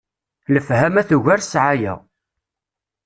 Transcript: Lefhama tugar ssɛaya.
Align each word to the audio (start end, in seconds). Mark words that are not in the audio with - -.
Lefhama 0.53 1.01
tugar 1.09 1.39
ssɛaya. 1.43 1.93